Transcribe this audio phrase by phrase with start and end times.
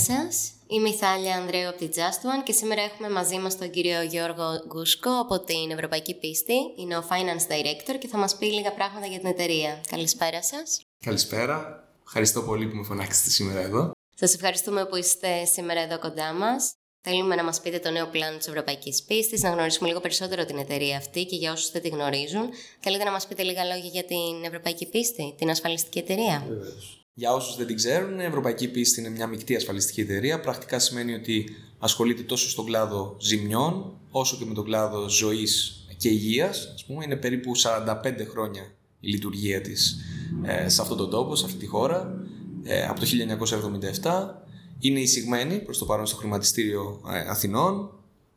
[0.00, 0.52] σας.
[0.66, 4.02] Είμαι η Θάλια Ανδρέου από τη Just One και σήμερα έχουμε μαζί μας τον κύριο
[4.02, 6.54] Γιώργο Γκούσκο από την Ευρωπαϊκή Πίστη.
[6.76, 9.80] Είναι ο Finance Director και θα μας πει λίγα πράγματα για την εταιρεία.
[9.90, 10.80] Καλησπέρα σας.
[11.04, 11.84] Καλησπέρα.
[12.06, 13.90] Ευχαριστώ πολύ που με φωνάξετε σήμερα εδώ.
[14.14, 16.72] Σας ευχαριστούμε που είστε σήμερα εδώ κοντά μας.
[17.02, 20.58] Θέλουμε να μας πείτε το νέο πλάνο της Ευρωπαϊκής Πίστης, να γνωρίσουμε λίγο περισσότερο την
[20.58, 22.48] εταιρεία αυτή και για όσους δεν τη γνωρίζουν.
[22.80, 26.46] Θέλετε να μας πείτε λίγα λόγια για την Ευρωπαϊκή Πίστη, την ασφαλιστική εταιρεία;
[27.14, 30.40] Για όσους δεν την ξέρουν, η Ευρωπαϊκή Πίστη είναι μια μεικτή ασφαλιστική εταιρεία.
[30.40, 36.08] Πρακτικά σημαίνει ότι ασχολείται τόσο στον κλάδο ζημιών, όσο και με τον κλάδο ζωής και
[36.08, 36.64] υγείας.
[36.64, 38.62] Α πούμε, είναι περίπου 45 χρόνια
[39.00, 39.96] η λειτουργία της
[40.42, 42.24] ε, σε αυτόν τον τόπο, σε αυτή τη χώρα,
[42.62, 43.06] ε, από το
[44.02, 44.44] 1977
[44.78, 47.90] είναι εισηγμένη προς το παρόν στο χρηματιστήριο ε, Αθηνών.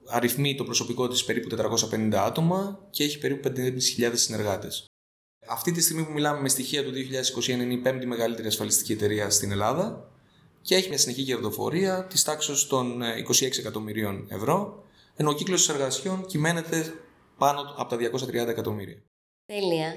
[0.08, 1.56] Αριθμεί το προσωπικό της περίπου
[1.92, 4.93] 450 άτομα και έχει περίπου 5.500 συνεργάτες.
[5.48, 6.92] Αυτή τη στιγμή που μιλάμε με στοιχεία του
[7.46, 10.10] 2021 είναι η πέμπτη μεγαλύτερη ασφαλιστική εταιρεία στην Ελλάδα
[10.62, 14.84] και έχει μια συνεχή κερδοφορία της τάξης των 26 ε, εκατομμυρίων ευρώ,
[15.16, 16.94] ενώ ο κύκλος εργασιών κυμαίνεται
[17.38, 19.04] πάνω από τα 230 εκατομμύρια.
[19.46, 19.94] Τέλεια.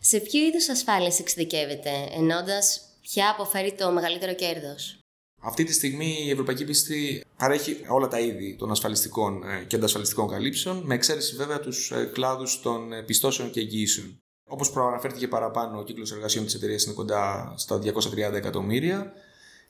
[0.00, 4.98] Σε ποιο είδους ασφάλειες εξειδικεύεται, ενώντας ποια αποφέρει το μεγαλύτερο κέρδος;
[5.42, 10.28] Αυτή τη στιγμή η Ευρωπαϊκή Πίστη παρέχει όλα τα είδη των ασφαλιστικών ε, και αντασφαλιστικών
[10.28, 14.23] καλύψεων, με εξαίρεση βέβαια τους ε, κλάδους των ε, πιστώσεων και εγγυήσεων.
[14.54, 19.12] Όπως προαναφέρθηκε παραπάνω, ο κύκλος εργασιών της εταιρείας είναι κοντά στα 230 εκατομμύρια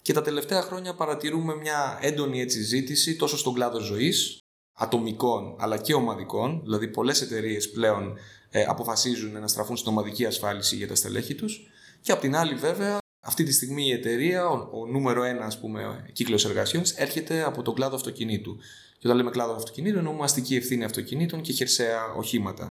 [0.02, 4.38] και τα τελευταία χρόνια παρατηρούμε μια έντονη έτσι ζήτηση τόσο στον κλάδο ζωής,
[4.72, 8.18] ατομικών αλλά και ομαδικών, δηλαδή πολλές εταιρείες πλέον
[8.66, 11.60] αποφασίζουν να στραφούν στην ομαδική ασφάλιση για τα στελέχη τους.
[12.00, 15.60] Και απ' την άλλη, βέβαια, αυτή τη στιγμή η εταιρεία, ο, ο νούμερο ένα ας
[15.60, 18.56] πούμε, κύκλος εργασιών, έρχεται από τον κλάδο αυτοκινήτου.
[18.98, 22.66] Και όταν λέμε κλάδο αυτοκινήτου, εννοούμε αστική ευθύνη αυτοκινήτων και χερσαία οχήματα.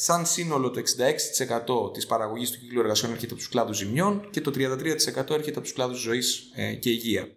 [0.00, 0.82] Σαν σύνολο, το
[1.88, 4.56] 66% της παραγωγής του κύκλου εργασιών έρχεται από τους κλάδους ζημιών και το 33%
[5.30, 7.28] έρχεται από τους κλάδους ζωής ε, και υγεία.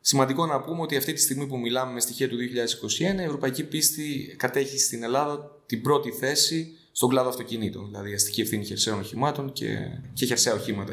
[0.00, 3.64] Σημαντικό να πούμε ότι αυτή τη στιγμή που μιλάμε με στοιχεία του 2021, η Ευρωπαϊκή
[3.64, 9.52] Πίστη κατέχει στην Ελλάδα την πρώτη θέση στον κλάδο αυτοκινήτων, δηλαδή αστική ευθύνη χερσαίων οχημάτων
[9.52, 9.78] και,
[10.12, 10.92] και χερσαία οχήματα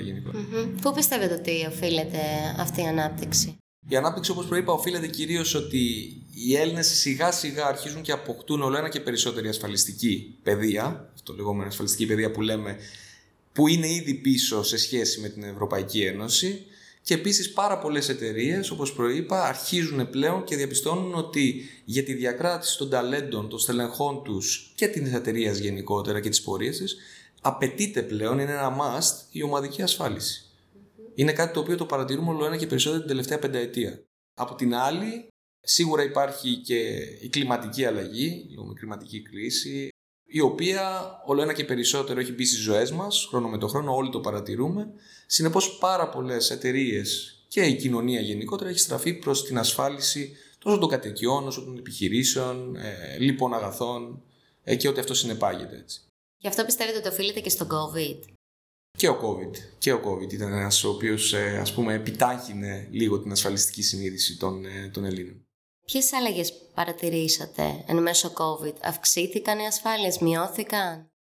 [0.81, 2.19] Πού πιστεύετε ότι οφείλεται
[2.57, 3.57] αυτή η ανάπτυξη,
[3.91, 8.77] Η ανάπτυξη, όπως προείπα, οφείλεται κυρίως ότι οι Έλληνες σιγά σιγά αρχίζουν και αποκτούν όλο
[8.77, 12.77] ένα και περισσότερη ασφαλιστική παιδεία, αυτό λεγόμενο ασφαλιστική παιδεία που λέμε,
[13.53, 16.65] που είναι ήδη πίσω σε σχέση με την Ευρωπαϊκή Ένωση
[17.01, 22.77] και επίσης πάρα πολλές εταιρείες, όπως προείπα, αρχίζουν πλέον και διαπιστώνουν ότι για τη διακράτηση
[22.77, 26.97] των ταλέντων, των στελεχών τους και την εταιρείας γενικότερα και της πορείας της,
[27.41, 30.48] απαιτείται πλέον, είναι ένα must, η ομαδική ασφάλιση.
[31.15, 34.03] Είναι κάτι το οποίο το παρατηρούμε όλο ένα και περισσότερο την τελευταία πενταετία.
[34.33, 35.27] Από την άλλη,
[35.61, 36.79] σίγουρα υπάρχει και
[37.21, 39.89] η κλιματική αλλαγή, η κλιματική κρίση,
[40.25, 43.95] η οποία όλο ένα και περισσότερο έχει μπει στις ζωές μας, χρόνο με το χρόνο,
[43.95, 44.93] όλοι το παρατηρούμε.
[45.25, 50.89] Συνεπώς, πάρα πολλές εταιρείες και η κοινωνία γενικότερα έχει στραφεί προς την ασφάλιση τόσο των
[50.89, 54.21] κατοικιών όσο των επιχειρήσεων, ε, λοιπόν αγαθών
[54.63, 56.01] ε, και ότι αυτό συνεπάγεται έτσι.
[56.37, 58.19] Γι' αυτό πιστεύετε ότι οφείλεται και στο COVID;
[58.99, 59.57] Και ο COVID.
[59.77, 64.37] Και ο COVID ήταν ένας ο οποίος ε, ας πούμε επιτάχυνε λίγο την ασφαλιστική συνείδηση
[64.37, 65.47] των, ε, των Ελλήνων.
[65.85, 66.43] Ποιες άλλαγε
[66.73, 71.11] παρατηρήσατε εν μέσω COVID, αυξήθηκαν οι ασφάλειες, μειώθηκαν;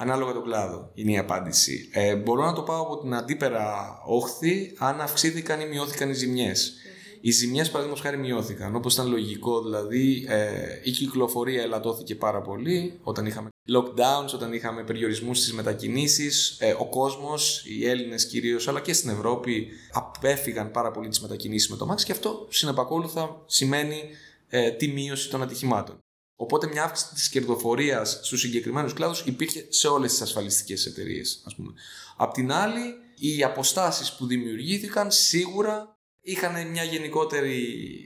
[0.00, 1.90] Ανάλογα το κλάδο είναι η απάντηση.
[1.92, 6.72] Ε, μπορώ να το πάω από την αντίπερα όχθη αν αυξήθηκαν ή μειώθηκαν οι ζημιές.
[7.20, 8.74] Οι ζημιές, παραδείγματος χάρη, μειώθηκαν.
[8.74, 14.84] Όπως ήταν λογικό, δηλαδή ε, η κυκλοφορία ελαττώθηκε πάρα πολύ όταν είχαμε lockdowns, όταν είχαμε
[14.84, 16.56] περιορισμούς στις μετακινήσεις.
[16.58, 21.68] Ε, ο κόσμος, οι Έλληνες κυρίως, αλλά και στην Ευρώπη, απέφυγαν πάρα πολύ τις μετακινήσεις
[21.68, 24.02] με το Max και αυτό συνεπακόλουθα σημαίνει
[24.48, 25.98] ε, τη μείωση των ατυχημάτων.
[26.40, 31.54] Οπότε μια αύξηση της κερδοφορίας στους συγκεκριμένους κλάδους υπήρχε σε όλες τις ασφαλιστικές εταιρείες, ας
[31.54, 31.72] πούμε.
[32.16, 35.97] Απ' την άλλη, οι αποστάσεις που δημιουργήθηκαν σίγουρα
[36.30, 37.60] είχαν μια γενικότερη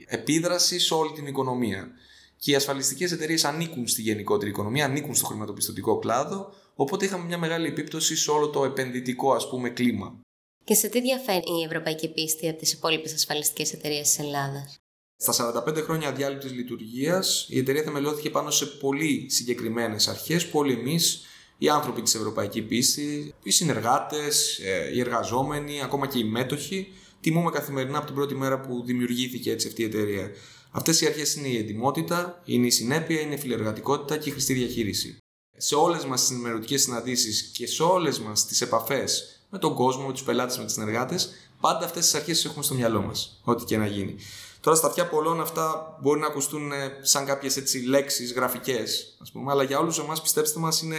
[0.07, 1.91] επίδραση σε όλη την οικονομία.
[2.37, 7.37] Και οι ασφαλιστικές εταιρείες ανήκουν στη γενικότερη οικονομία, ανήκουν στο χρηματοπιστωτικό κλάδο, οπότε είχαμε μια
[7.37, 10.19] μεγάλη επίπτωση σε όλο το επενδυτικό ας πούμε κλίμα.
[10.63, 14.75] Και σε τι διαφέρει η ευρωπαϊκή πίστη από τις υπόλοιπες ασφαλιστικές εταιρείες της Ελλάδας;
[15.15, 20.73] Στα 45 χρόνια διάλειπτη λειτουργίας, η εταιρεία θεμελιώθηκε πάνω σε πολύ συγκεκριμένες αρχές που όλοι
[20.73, 21.25] εμείς,
[21.57, 26.93] οι άνθρωποι της Ευρωπαϊκής Πίστης, οι συνεργάτες, ε, οι εργαζόμενοι, ακόμα και οι μέτοχοι,
[27.23, 30.31] τιμούμε καθημερινά από την πρώτη μέρα που δημιουργήθηκε έτσι αυτή η εταιρεία.
[30.71, 34.53] Αυτές οι αρχές είναι η εντυμότητα, είναι η συνέπεια, είναι η φιλεργατικότητα και η χρηστή
[34.53, 35.17] διαχείριση.
[35.57, 40.05] Σε όλες μας τις ενημερωτικές συναντήσεις και σε όλες μας τις επαφές με τον κόσμο,
[40.05, 41.29] με τους πελάτες, με του συνεργάτες,
[41.59, 44.15] πάντα αυτές τις αρχές έχουμε στο μυαλό μας, ό,τι και να γίνει.
[44.59, 49.51] Τώρα στα αυτιά πολλών αυτά μπορεί να ακουστούν ε, σαν κάποιες λέξεις γραφικές, ας πούμε,
[49.51, 50.97] αλλά για όλους εμάς, πιστέψτε μας, είναι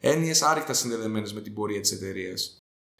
[0.00, 2.57] έννοιες άρρηκτα συνδεδεμένες με την πορεία της εταιρείας.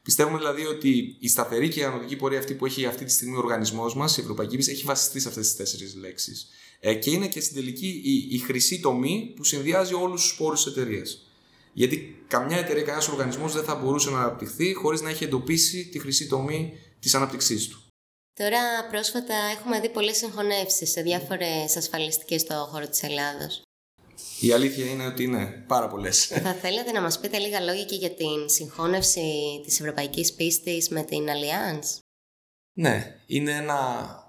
[0.09, 3.35] Πιστεύουμε δηλαδή ότι η σταθερή και η ανωδική πορεία αυτή που έχει αυτή τη στιγμή
[3.37, 6.49] ο οργανισμός μας, η Ευρωπαϊκή Πίστη, έχει βασιστεί σε αυτές τις τέσσερις λέξεις.
[6.81, 10.65] Ε, και είναι και στην τελική η, η χρυσή τομή που συνδυάζει όλους τους πόρους
[10.65, 11.27] της εταιρείας.
[11.73, 15.99] Γιατί καμιά εταιρεία, κανένας οργανισμός δεν θα μπορούσε να αναπτυχθεί χωρίς να έχει εντοπίσει τη
[15.99, 17.83] χρυσή τομή της ανάπτυξή του.
[18.35, 18.61] Τώρα
[18.91, 23.63] πρόσφατα έχουμε δει πολλές συγχωνεύσεις σε διάφορες ασφαλιστικές στο χώρο της Ελλάδος.
[24.41, 26.27] Η αλήθεια είναι ότι είναι πάρα πολλές.
[26.27, 31.03] Θα θέλατε να μας πείτε λίγα λόγια και για την συγχώνευση της ευρωπαϊκής πίστης με
[31.03, 31.99] την Allianz;
[32.73, 33.77] Ναι, είναι ένα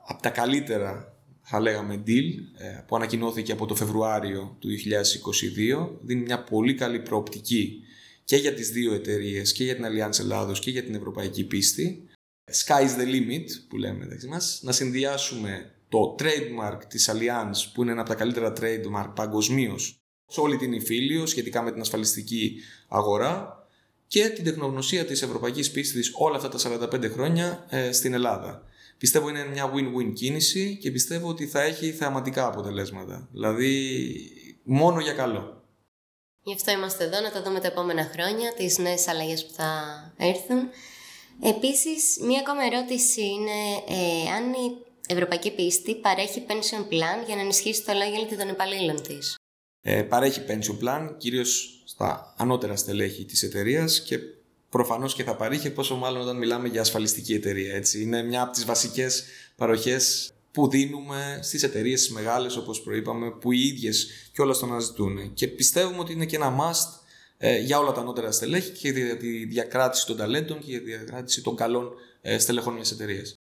[0.06, 1.14] από τα καλύτερα
[1.52, 5.90] θα λέγαμε deal ε, που ανακοινώθηκε από το Φεβρουάριο του 2022.
[6.02, 7.84] Δίνει μια πολύ καλή προοπτική
[8.24, 12.10] και για τις δύο εταιρείες και για την Allianz Ελλάδος και για την ευρωπαϊκή πίστη
[12.66, 17.92] sky's the limit που λέμε μεταξύ μας, να συνδυάσουμε το trademark της Allianz που είναι
[17.92, 22.56] ένα από τα καλύτερα trademark παγκοσμίως σε όλη την υφήλιο σχετικά με την ασφαλιστική
[22.88, 23.64] αγορά
[24.08, 28.64] και την τεχνογνωσία της ευρωπαϊκής πίστης όλα αυτά τα 45 χρόνια ε, στην Ελλάδα.
[28.98, 33.28] Πιστεύω είναι μια win-win κίνηση και πιστεύω ότι θα έχει θεαματικά αποτελέσματα.
[33.32, 34.14] Δηλαδή
[34.64, 35.64] μόνο για καλό.
[36.44, 39.72] Γι' αυτό είμαστε εδώ να τα δούμε τα επόμενα χρόνια, τις νέες αλλαγές που θα
[40.18, 40.70] έρθουν.
[41.44, 47.42] Επίσης, μία ακόμα ερώτηση είναι ε, αν η Ευρωπαϊκή Πίστη παρέχει pension plan για να
[47.42, 49.36] ενισχύσει το λόγιο των υπαλλήλων της.
[49.82, 54.20] Ε, παρέχει pension plan κυρίως στα ανώτερα στελέχη της εταιρείας και
[54.70, 57.76] προφανώς και θα παρέχει πόσο μάλλον όταν μιλάμε για ασφαλιστική εταιρεία.
[57.76, 58.02] Έτσι.
[58.02, 59.24] Είναι μια από τις βασικές
[59.56, 65.34] παροχές που δίνουμε στις εταιρείες μεγάλες όπως προείπαμε που οι ίδιες κιόλας το αναζητούν.
[65.34, 67.00] Και πιστεύουμε ότι είναι και ένα must
[67.38, 70.86] ε, για όλα τα ανώτερα στελέχη και για τη διακράτηση των ταλέντων και για τη
[70.86, 71.92] διακράτηση των καλών
[72.22, 73.39] ε, στελεχών μιας εταιρείας.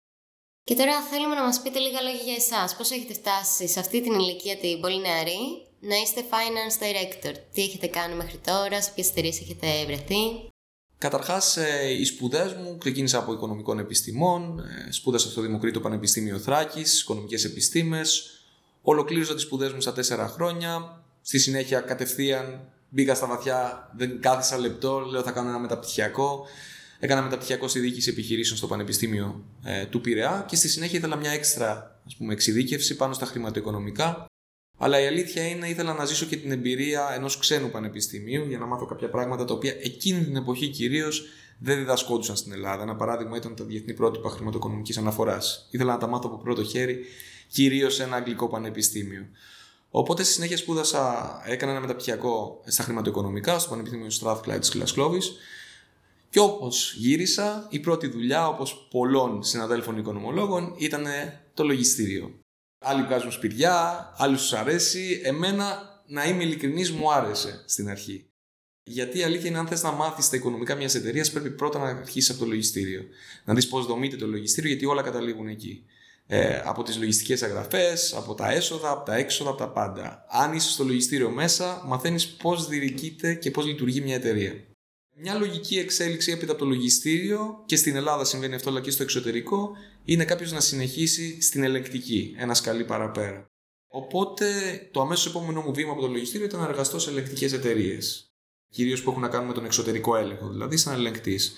[0.69, 2.75] Και τώρα θέλουμε να μας πείτε λίγα λόγια για εσάς.
[2.75, 5.41] Πώς έχετε φτάσει σε αυτή την ηλικία την πολύ νεαρή
[5.79, 10.21] να είστε finance director; Τι έχετε κάνει μέχρι τώρα, σε ποιες εταιρείες έχετε βρεθεί;
[10.97, 17.43] Καταρχάς, ε, οι σπουδές μου ξεκίνησα από οικονομικών επιστημών, σπούδασα στο Δημοκρίτο Πανεπιστήμιο Θράκης, οικονομικές
[17.43, 18.29] επιστήμες.
[18.81, 21.03] Ολοκλήρωσα τις σπουδές μου στα τέσσερα χρόνια.
[21.21, 26.45] Στη συνέχεια, κατευθείαν Μπήκα στα βαθιά, δεν κάθισα λεπτό, λέω θα κάνω ένα μεταπτυχιακό.
[26.99, 31.31] Έκανα μεταπτυχιακό στη διοίκηση επιχειρήσεων στο Πανεπιστήμιο ε, του Πειραιά και στη συνέχεια ήθελα μια
[31.31, 34.25] έξτρα ας πούμε, εξειδίκευση πάνω στα χρηματοοικονομικά.
[34.77, 38.65] Αλλά η αλήθεια είναι ήθελα να ζήσω και την εμπειρία ενός ξένου πανεπιστημίου για να
[38.65, 41.23] μάθω κάποια πράγματα τα οποία εκείνη την εποχή κυρίως
[41.59, 42.83] δεν διδασκόντουσαν στην Ελλάδα.
[42.83, 45.67] Ένα παράδειγμα ήταν τα διεθνή πρότυπα χρηματοοικονομικής αναφοράς.
[45.71, 47.05] Ήθελα να τα μάθω από πρώτο χέρι,
[47.47, 49.27] κυρίως σε ένα αγγλικό πανεπιστήμιο.
[49.89, 55.19] Οπότε στη συνέχεια σπούδασα, έκανα ένα μεταπτυχιακό στα χρηματοοικονομικά στο Πανεπιστήμιο Strathclyde της Γλασκλόβη.
[56.29, 61.05] Και όπως γύρισα, η πρώτη δουλειά, όπως πολλών συναδέλφων οικονομολόγων, ήταν
[61.53, 62.39] το λογιστήριο.
[62.85, 65.21] Άλλοι βγάζουν σπηριά, άλλοι τους αρέσει.
[65.23, 68.25] Εμένα, να είμαι ειλικρινής, μου άρεσε στην αρχή.
[68.83, 71.85] Γιατί η αλήθεια είναι, αν θες να μάθεις τα οικονομικά μιας εταιρείας, πρέπει πρώτα να
[71.85, 73.03] αρχίσεις από το λογιστήριο.
[73.45, 75.83] Να δεις πώς δομείται το λογιστήριο, γιατί όλα καταλήγουν εκεί
[76.31, 80.25] ε, από τις λογιστικές αγραφές, από τα έσοδα, από τα έξοδα, από τα πάντα.
[80.29, 84.53] Αν είσαι στο λογιστήριο μέσα, μαθαίνεις πώς διοικείται και πώς λειτουργεί μια εταιρεία.
[85.21, 89.03] Μια λογική εξέλιξη έπειτα από το λογιστήριο και στην Ελλάδα συμβαίνει αυτό αλλά και στο
[89.03, 89.71] εξωτερικό
[90.05, 93.45] είναι κάποιος να συνεχίσει στην ελεκτική, ένα σκαλί παραπέρα.
[93.87, 94.45] Οπότε
[94.91, 98.25] το αμέσως επόμενο μου βήμα από το λογιστήριο ήταν να εργαστώ σε ελεκτικές εταιρείες.
[98.69, 101.53] Κυρίως που έχουν να κάνουν με τον εξωτερικό έλεγχο, δηλαδή σαν ελεγκτής.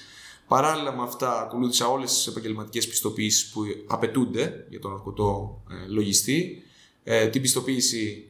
[0.47, 6.63] Παράλληλα με αυτά, ακολούθησα όλες τις επαγγελματικές πιστοποιήσει που απαιτούνται για τον ορκωτό ε, λογιστή.
[7.03, 8.27] Ε, την πιστοποίηση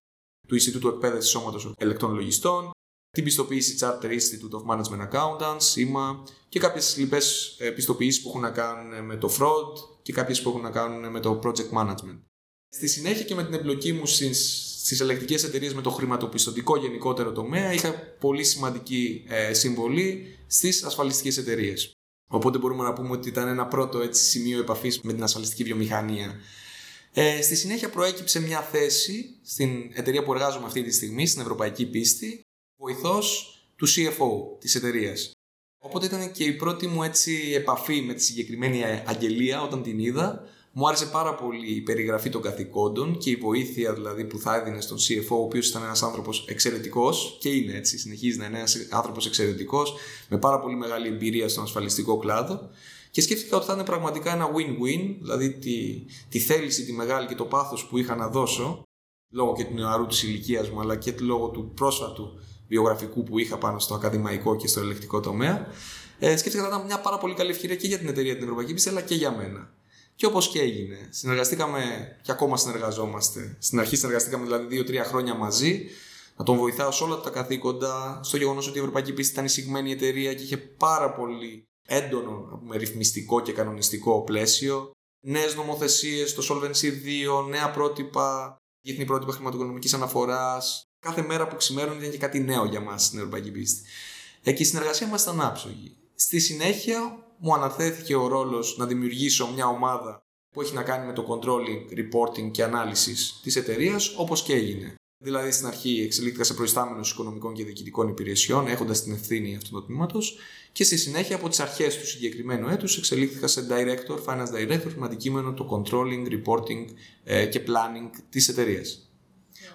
[0.47, 2.71] του Ινστιτούτου Εκπαίδευσης Σώματος Ελεκτών Λογιστών,
[3.11, 8.41] την πιστοποίηση Charter Institute of Management Accountants, ΣΥΜΑ και κάποιες λοιπές ε, πιστοποιήσεις που έχουν
[8.41, 12.19] να κάνουν με το fraud και κάποιες που έχουν να κάνουν με το project management.
[12.69, 17.31] Στη συνέχεια και με την εμπλοκή μου στις στις ελεκτικές εταιρείες με το χρηματοπιστωτικό γενικότερο
[17.31, 21.91] τομέα είχα πολύ σημαντική ε, συμβολή στις ασφαλιστικές εταιρείες.
[22.31, 26.39] Οπότε μπορούμε να πούμε ότι ήταν ένα πρώτο έτσι, σημείο επαφής με την ασφαλιστική βιομηχανία.
[27.13, 31.85] Ε, στη συνέχεια προέκυψε μια θέση στην εταιρεία που εργάζομαι αυτή τη στιγμή, στην Ευρωπαϊκή
[31.85, 32.41] Πίστη,
[32.81, 35.31] βοηθός του CFO της εταιρείας.
[35.83, 40.43] Οπότε ήταν και η πρώτη μου έτσι, επαφή με τη συγκεκριμένη αγγελία όταν την είδα,
[40.71, 44.81] μου άρεσε πάρα πολύ η περιγραφή των καθηκόντων και η βοήθεια δηλαδή που θα έδινε
[44.81, 48.77] στον CFO, ο οποίος ήταν ένας άνθρωπος εξαιρετικός και είναι έτσι, συνεχίζει να είναι ένας
[48.89, 49.93] άνθρωπος εξαιρετικός
[50.29, 52.69] με πάρα πολύ μεγάλη εμπειρία στον ασφαλιστικό κλάδο.
[53.11, 57.35] Και σκέφτηκα ότι θα είναι πραγματικά ένα win-win, δηλαδή τη, τη θέληση, τη μεγάλη και
[57.35, 58.83] το πάθος που είχα να δώσω,
[59.31, 62.39] λόγω και του νεαρού της ηλικίας μου, αλλά και λόγω του πρόσφατου
[62.71, 65.67] βιογραφικού που είχα πάνω στο ακαδημαϊκό και στο ελεκτικό τομέα.
[66.19, 68.43] Ε, σκέφτηκα ότι θα ήταν μια πάρα πολύ καλή ευκαιρία και για την εταιρεία την
[68.43, 69.73] Ευρωπαϊκή Πίστη, αλλά και για μένα.
[70.15, 71.07] Και όπως και έγινε.
[71.09, 71.81] Συνεργαστήκαμε
[72.21, 73.55] και ακόμα συνεργαζόμαστε.
[73.59, 75.85] Στην αρχή συνεργαστήκαμε δηλαδή 2-3 χρόνια μαζί.
[76.37, 78.19] Να τον βοηθάω σε όλα τα καθήκοντα.
[78.23, 82.77] Στο γεγονός ότι η Ευρωπαϊκή Πίστη ήταν εισηγμένη εταιρεία και είχε πάρα πολύ έντονο με
[82.77, 84.91] ρυθμιστικό και κανονιστικό πλαίσιο,
[85.25, 86.87] νέες νομοθεσίες, το Solvency
[87.43, 90.83] 2, νέα πρότυπα, διεθνή πρότυπα χρηματοοικονομικής αναφοράς.
[91.01, 93.81] Κάθε μέρα που ξημέρωνε ήταν και κάτι νέο για μας στην Ευρωπαϊκή Πίστη.
[94.43, 95.95] Εκεί η συνεργασία μας ήταν άψογη.
[96.15, 101.13] Στη συνέχεια μου αναθέθηκε ο ρόλος να δημιουργήσω μια ομάδα που έχει να κάνει με
[101.13, 104.95] το controlling, reporting και ανάλυσης της εταιρείας, όπως και έγινε.
[105.17, 109.85] Δηλαδή στην αρχή εξελίχθηκα σε προϊστάμενο οικονομικών και διοικητικών υπηρεσιών, έχοντας την ευθύνη αυτού του
[109.85, 110.37] τμήματος,
[110.71, 115.05] και στη συνέχεια από τις αρχές του συγκεκριμένου έτους εξελίχθηκα σε director, finance director, με
[115.05, 116.85] αντικείμενο το controlling, reporting
[117.23, 119.10] ε, και planning της εταιρείας.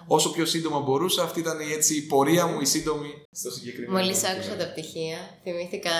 [0.07, 3.99] Όσο πιο σύντομα μπορούσα, αυτή ήταν έτσι, η πορεία μου, η σύντομη στο συγκεκριμένο.
[3.99, 5.91] Μόλις άκουσα τα πτυχία, θυμήθηκα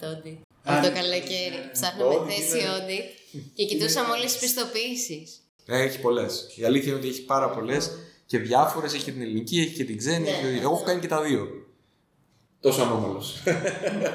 [0.00, 0.38] το audit.
[0.64, 1.58] Αυτό το καλοκαίρι.
[1.72, 3.06] Ψάχναμε θέση audit
[3.54, 5.26] και κοιτούσαμε όλες τις πιστοποιήσει.
[5.66, 6.46] Ε, έχει πολλές.
[6.56, 7.90] Η αλήθεια είναι ότι έχει πάρα πολλές
[8.26, 8.94] και διάφορες.
[8.94, 10.24] Έχει και την ελληνική, έχει και την ξένη.
[10.24, 10.58] Ναι.
[10.60, 11.48] Εγώ έχω κάνει και τα δύο.
[12.60, 13.42] Τόσο ανώμαλος.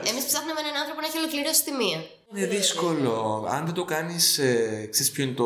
[0.10, 2.03] Εμείς ψάχναμε έναν άνθρωπο να έχει ολοκληρώσει τη μία.
[2.36, 3.46] Είναι δύσκολο.
[3.50, 4.38] Αν δεν το κάνεις.
[4.38, 5.46] Ε, ξέρεις ποιο είναι το,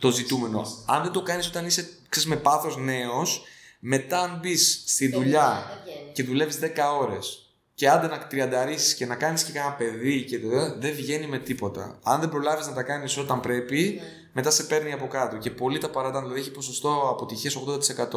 [0.00, 0.66] το ζητούμενο.
[0.86, 3.42] Αν δεν το κάνεις όταν είσαι ξέρεις, με πάθος νέος,
[3.78, 5.62] μετά αν μπεις στη δουλειά
[6.12, 6.66] και δουλεύεις 10
[7.00, 7.44] ώρες
[7.80, 10.38] και άντε να τριανταρίσεις και να κάνεις και κανένα παιδί και
[10.78, 11.98] δεν βγαίνει με τίποτα.
[12.02, 14.02] Αν δεν προλάβεις να τα κάνεις όταν πρέπει, ναι.
[14.32, 15.36] μετά σε παίρνει από κάτω.
[15.36, 16.22] Και πολλοί τα παρατάνε.
[16.22, 18.10] Δηλαδή έχει ποσοστό αποτυχίας 80%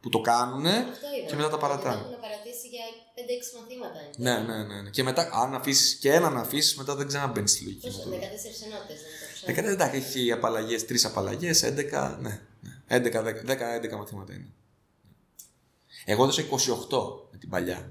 [0.00, 0.64] που το κάνουν
[1.28, 2.00] και μετά τα παρατάνε.
[2.00, 3.98] Έχουν παρατήσει για 5-6 μαθήματα.
[4.16, 4.90] Ναι, ναι, ναι, ναι.
[4.90, 7.86] Και μετά, αν αφήσεις και έναν αφήσεις, μετά δεν ξαναμπαίνεις στη λογική.
[7.86, 8.12] Πόσο, 14
[8.66, 9.00] ενότητες
[9.46, 9.96] δεν το ξέρω.
[9.96, 12.18] έχει απαλλαγές, τρεις απαλλαγές, 11.
[12.20, 12.40] Ναι,
[12.88, 14.48] 11, 10, 10, 11 μαθήματα είναι.
[16.04, 16.48] Εγώ έδωσα 28
[17.30, 17.90] με την παλιά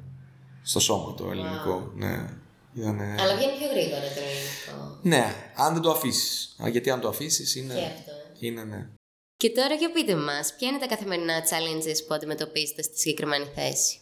[0.63, 1.91] στο σώμα το ελληνικό.
[1.95, 2.29] Ναι.
[2.73, 3.15] Ήτανε...
[3.19, 4.99] Αλλά βγαίνει πιο γρήγορα το ελληνικό.
[5.01, 6.55] Ναι, αν δεν το αφήσεις.
[6.71, 7.73] Γιατί αν το αφήσεις είναι.
[7.73, 8.11] Και αυτό.
[8.11, 8.45] Ε.
[8.47, 8.89] Είναι, ναι.
[9.37, 13.99] Και τώρα για πείτε μας, ποια είναι τα καθημερινά challenges που αντιμετωπίζετε στη συγκεκριμένη θέση;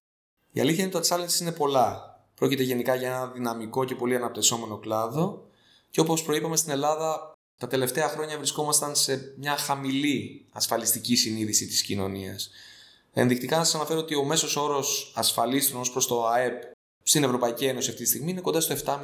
[0.51, 2.15] Η αλήθεια είναι ότι τα challenges είναι πολλά.
[2.35, 5.47] Πρόκειται γενικά για ένα δυναμικό και πολύ αναπτυσσόμενο κλάδο.
[5.89, 11.81] Και όπως προείπαμε στην Ελλάδα, τα τελευταία χρόνια βρισκόμασταν σε μια χαμηλή ασφαλιστική συνείδηση της
[11.81, 12.49] κοινωνίας.
[13.13, 16.63] Ενδεικτικά να σας αναφέρω ότι ο μέσος όρος ασφαλίστρων ως προς το ΑΕΠ
[17.03, 18.95] στην Ευρωπαϊκή Ένωση αυτή τη στιγμή είναι κοντά στο 7,5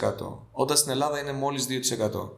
[0.00, 0.38] 8%.
[0.52, 2.30] Όταν στην Ελλάδα είναι μόλις 2%.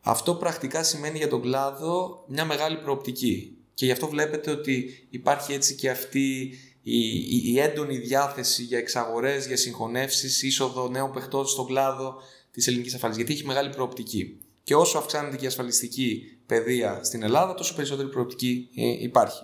[0.00, 3.56] Αυτό πρακτικά σημαίνει για τον κλάδο μια μεγάλη προοπτική.
[3.74, 8.78] Και γι' αυτό βλέπετε ότι υπάρχει έτσι και αυτή η, η, η έντονη διάθεση για
[8.78, 12.14] εξαγορές, για συγχωνεύσεις, είσοδο νέων παιχτών στον κλάδο
[12.50, 13.16] της ελληνικής ασφαλής.
[13.16, 14.40] Γιατί έχει μεγάλη προοπτική.
[14.66, 19.42] Και όσο αυξάνεται και η ασφαλιστική παιδεία στην Ελλάδα, τόσο περισσότερη προοπτική ε, υπάρχει.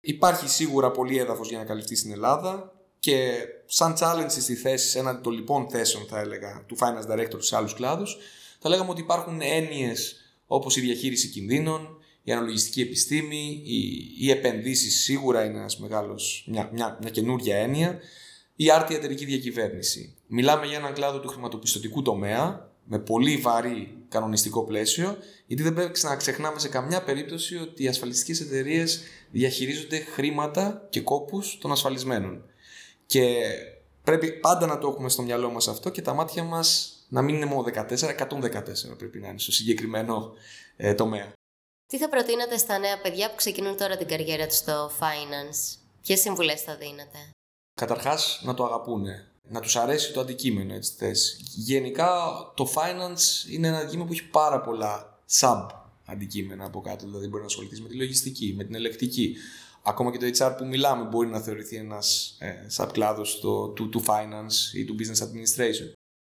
[0.00, 3.32] Υπάρχει σίγουρα πολύ έδαφος για να καλυφθεί στην Ελλάδα και
[3.66, 7.74] σαν challenge στη θέση, έναν των λοιπόν θέσεων θα έλεγα, του finance director σε άλλους
[7.74, 8.16] κλάδους,
[8.58, 15.02] θα λέγαμε ότι υπάρχουν έννοιες όπως η διαχείριση κινδύνων, η αναλογιστική επιστήμη, οι, οι επενδύσεις
[15.02, 17.98] σίγουρα είναι ένας μεγάλος, μια, μια, μια καινούργια έννοια,
[18.56, 20.16] η άρτια εταιρική διακυβέρνηση.
[20.26, 26.00] Μιλάμε για έναν κλάδο του χρηματοπιστωτικού τομέα, με πολύ βαρύ κανονιστικό πλαίσιο, γιατί δεν πρέπει
[26.02, 32.44] να ξεχνάμε σε καμιά περίπτωση ότι οι ασφαλιστικές εταιρείες διαχειρίζονται χρήματα και κόπους των ασφαλισμένων.
[33.06, 33.40] Και
[34.02, 37.34] πρέπει πάντα να το έχουμε στο μυαλό μας αυτό και τα μάτια μας να μην
[37.34, 40.32] είναι μόνο 14, 114 πρέπει να είναι στο συγκεκριμένο
[40.76, 41.32] ε, τομέα.
[41.86, 46.20] Τι θα προτείνατε στα νέα παιδιά που ξεκινούν τώρα την καριέρα τους στο finance, ποιες
[46.20, 47.18] συμβουλές θα δίνετε;
[47.74, 51.36] Καταρχάς να το αγαπούνε, να τους αρέσει το αντικείμενο έτσι θέση.
[51.54, 52.08] Γενικά
[52.54, 55.66] το finance είναι ένα αντικείμενο που έχει πάρα πολλά sub
[56.04, 59.36] αντικείμενα από κάτω, δηλαδή μπορεί να ασχοληθείς με τη λογιστική, με την ελεκτική.
[59.82, 64.74] Ακόμα και το HR που μιλάμε μπορεί να θεωρηθεί ένας ε, subκλάδος του, του finance
[64.74, 65.92] ή του business administration.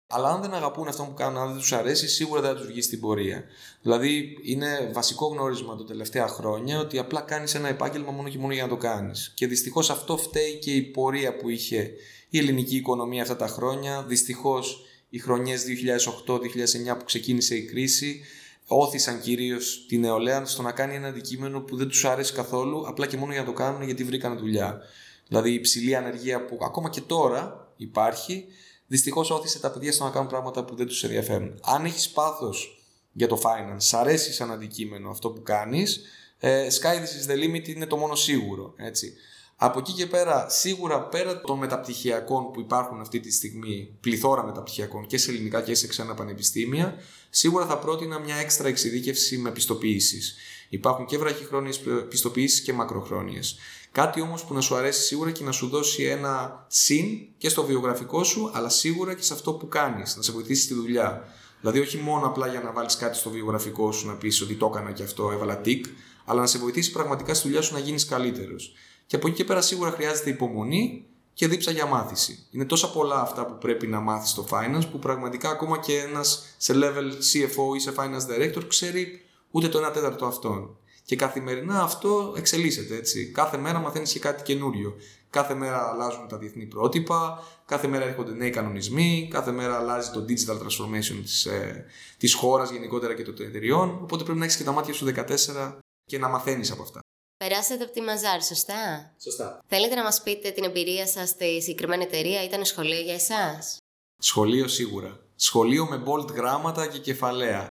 [0.07, 2.67] Αλλά αν δεν αγαπούν αυτό που κάνουν, αν δεν τους αρέσει, σίγουρα δεν θα τους
[2.67, 3.43] βγει στην πορεία.
[3.81, 8.53] Δηλαδή, είναι βασικό γνώρισμα τα τελευταία χρόνια ότι απλά κάνεις ένα επάγγελμα μόνο και μόνο
[8.53, 9.31] για να το κάνεις.
[9.35, 11.91] Και δυστυχώς αυτό φταίει και η πορεία που είχε
[12.29, 14.03] η ελληνική οικονομία αυτά τα χρόνια.
[14.07, 18.21] Δυστυχώς οι χρονιές 2008-2009 που ξεκίνησε η κρίση
[18.67, 23.07] όθησαν κυρίως την νεολαία στο να κάνει ένα αντικείμενο που δεν τους άρεσε καθόλου, απλά
[23.07, 24.81] και μόνο για να το κάνουν γιατί βρήκαν δουλειά.
[25.27, 28.45] Δηλαδή η υψηλή ανεργία που ακόμα και τώρα υπάρχει
[28.87, 31.59] δυστυχώς όθησε τα παιδιά στο να κάνουν πράγματα που δεν τους ενδιαφέρουν.
[31.63, 36.01] Αν έχεις πάθος για το finance, σ' αρέσει σαν αντικείμενο αυτό που κάνεις,
[36.39, 38.73] ε, sky this is the limit είναι το μόνο σίγουρο.
[38.77, 39.13] Έτσι.
[39.59, 45.07] Από εκεί και πέρα, σίγουρα πέρα των μεταπτυχιακών που υπάρχουν αυτή τη στιγμή, πληθώρα μεταπτυχιακών
[45.07, 46.95] και σε ελληνικά και σε ξένα πανεπιστήμια,
[47.29, 50.35] σίγουρα θα πρότεινα μια έξτρα εξειδίκευση με πιστοποιήσεις.
[50.69, 51.79] Υπάρχουν και βραχυχρόνιες
[52.09, 53.57] πιστοποιήσεις και μακροχρόνιες.
[53.97, 57.05] Κάτι όμως που να σου αρέσει σίγουρα και να σου δώσει ένα συν
[57.37, 60.73] και στο βιογραφικό σου, αλλά σίγουρα και σε αυτό που κάνεις, να σε βοηθήσει στη
[60.73, 61.23] δουλειά.
[61.59, 64.71] Δηλαδή, όχι μόνο απλά για να βάλεις κάτι στο βιογραφικό σου να πεις ότι το
[64.73, 65.85] έκανα και αυτό, έβαλα τικ,
[66.25, 68.73] αλλά να σε βοηθήσει πραγματικά στη δουλειά σου να γίνεις καλύτερος.
[69.05, 72.47] Και από εκεί και πέρα σίγουρα χρειάζεται υπομονή και δίψα για μάθηση.
[72.51, 76.55] Είναι τόσα πολλά αυτά που πρέπει να μάθεις στο finance που πραγματικά ακόμα και ένας
[76.57, 80.77] σε level CFO ή σε finance director ξέρει ούτε το 1 τέταρτο αυτόν.
[81.07, 83.31] Και καθημερινά αυτό εξελίσσεται έτσι.
[83.31, 84.95] Κάθε μέρα μαθαίνεις και κάτι καινούριο.
[85.29, 90.25] Κάθε μέρα αλλάζουν τα διεθνή πρότυπα, κάθε μέρα έρχονται νέοι κανονισμοί, κάθε μέρα αλλάζει το
[90.29, 91.85] digital transformation της, ε,
[92.17, 95.79] της χώρας γενικότερα και των εταιριών, οπότε πρέπει να έχεις και τα μάτια σου 14
[96.05, 96.99] και να μαθαίνεις από αυτά.
[97.37, 99.63] Περάσατε από τη Μαζάρ, σωστά; Σωστά.
[99.67, 103.77] Θέλετε να μας πείτε την εμπειρία σας στη συγκεκριμένη εταιρεία, ήταν σχολείο για εσάς;
[104.17, 105.19] Σχολείο σίγουρα.
[105.35, 107.67] Σχολείο με bold γράμματα και κεφαλαία.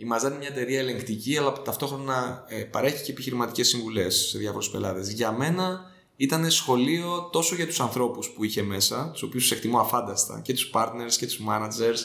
[0.00, 4.70] Η Μαζάρ είναι μια εταιρεία ελεγκτική, αλλά ταυτόχρονα ε, παρέχει και επιχειρηματικές συμβουλές σε διάφορους
[4.70, 5.12] πελάτες.
[5.12, 10.40] Για μένα ήταν σχολείο τόσο για τους ανθρώπους που είχε μέσα, τους οποίους εκτιμώ αφάνταστα,
[10.40, 11.98] και τους partners και τους managers,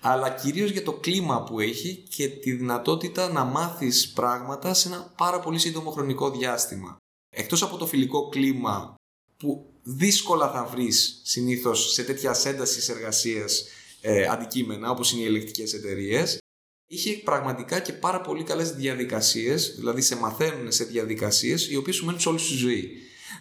[0.00, 5.12] αλλά κυρίως για το κλίμα που έχει και τη δυνατότητα να μάθεις πράγματα σε ένα
[5.16, 6.96] πάρα πολύ σύντομο χρονικό διάστημα.
[7.30, 8.94] Εκτός από το φιλικό κλίμα
[9.36, 13.64] που δύσκολα θα βρεις συνήθως σε τέτοια έντασης εργασίας
[14.00, 16.41] ε, αντικείμενα όπως είναι οι ελεκτικές εταιρείες.
[16.86, 22.04] Είχε πραγματικά και πάρα πολύ καλές διαδικασίες, δηλαδή σε μαθαίνουν σε διαδικασίες οι οποίες σου
[22.04, 22.90] μένουν σε όλη σου ζωή.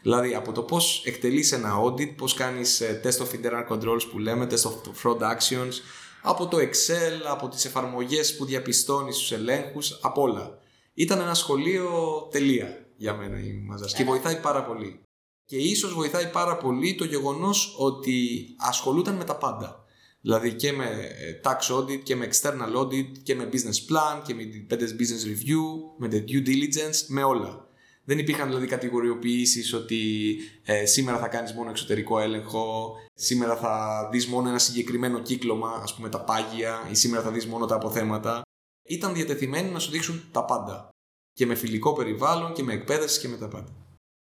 [0.01, 4.19] Δηλαδή από το πώς εκτελείς ένα audit, πώς κάνεις ε, test of internal controls που
[4.19, 5.73] λέμε, test of fraud actions,
[6.21, 10.59] από το Excel, από τις εφαρμογές που διαπιστώνεις στους ελέγχους, από όλα.
[10.93, 11.89] Ήταν ένα σχολείο
[12.31, 14.99] τελεία για μένα η Μαζάς και βοηθάει πάρα πολύ.
[15.45, 19.80] Και ίσως βοηθάει πάρα πολύ το γεγονός ότι ασχολούταν με τα πάντα.
[20.21, 24.33] Δηλαδή και με ε, tax audit και με external audit και με business plan και
[24.33, 24.43] με
[24.79, 25.63] business review,
[25.97, 27.69] με the due diligence, με όλα.
[28.03, 34.27] Δεν υπήρχαν δηλαδή κατηγοριοποιήσεις ότι ε, σήμερα θα κάνεις μόνο εξωτερικό έλεγχο, σήμερα θα δεις
[34.27, 38.41] μόνο ένα συγκεκριμένο κύκλωμα, ας πούμε τα πάγια ή σήμερα θα δεις μόνο τα αποθέματα.
[38.87, 40.89] Ήταν διατεθειμένοι να σου δείξουν τα πάντα.
[41.33, 43.71] Και με φιλικό περιβάλλον και με εκπαίδευση και με τα πάντα.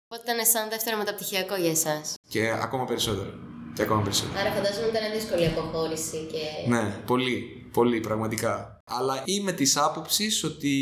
[0.10, 2.14] Οπότε ήταν σαν δεύτερο μεταπτυχιακό για εσάς.
[2.30, 3.47] Και ακόμα περισσότερο.
[3.78, 4.40] Και ακόμα περισσότερο.
[4.40, 6.70] Άρα φαντάζομαι ήταν δύσκολη αποχώρηση και.
[6.70, 7.66] Ναι, πολύ.
[7.74, 8.80] Πολύ, πραγματικά.
[8.86, 10.74] Αλλά είμαι της άποψης ότι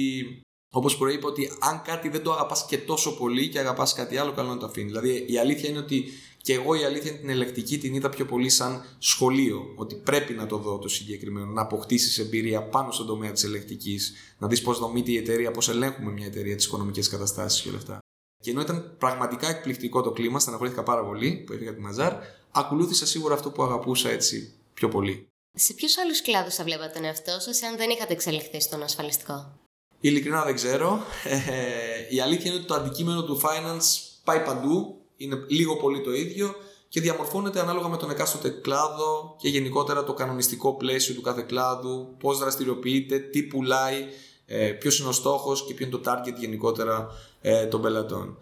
[0.75, 4.31] Όπως προείπα ότι αν κάτι δεν το αγαπάς και τόσο πολύ και αγαπάς κάτι άλλο,
[4.31, 4.92] καλό να το αφήνεις.
[4.92, 6.05] Δηλαδή η αλήθεια είναι ότι
[6.42, 9.74] και εγώ η αλήθεια είναι την ελεκτική την είδα πιο πολύ σαν σχολείο.
[9.75, 14.14] Ότι πρέπει να το δω το συγκεκριμένο, να αποκτήσεις εμπειρία πάνω στον τομέα της ελεκτικής,
[14.38, 17.77] να δεις πώς δομείται η εταιρεία, πώς ελέγχουμε μια εταιρεία, τις οικονομικές καταστάσεις και όλα
[17.77, 18.00] αυτά.
[18.44, 22.14] Και ενώ ήταν πραγματικά εκπληκτικό το κλίμα, στεναχωρήθηκα πάρα πολύ που έφυγα τη Μαζάρ,
[22.55, 25.27] ακολούθησα σίγουρα αυτό που αγαπούσα έτσι πιο πολύ.
[25.53, 29.59] Σε ποιους άλλους κλάδους θα βλέπατε τον εαυτό σας, αν δεν είχατε εξελιχθεί στον ασφαλιστικό;
[30.00, 31.03] Ειλικρινά δεν ξέρω.
[31.24, 33.83] Ε, η αλήθεια είναι ότι το αντικείμενο του finance
[34.24, 36.55] πάει παντού, είναι λίγο πολύ το ίδιο
[36.89, 42.15] και διαμορφώνεται ανάλογα με τον εκάστοτε κλάδο και γενικότερα το κανονιστικό πλαίσιο του κάθε κλάδου,
[42.20, 44.05] πώς δραστηριοποιείται, τι πουλάει,
[44.46, 47.07] ε, ποιος είναι ο στόχος και ποιο είναι το target γενικότερα
[47.41, 48.37] ε, των πελατών.